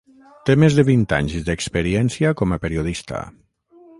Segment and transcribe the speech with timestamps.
[0.49, 3.21] Té més de vint anys d’experiència com a periodista.